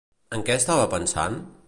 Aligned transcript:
En 0.37 0.45
què 0.47 0.55
estava 0.61 0.87
pensant? 0.95 1.39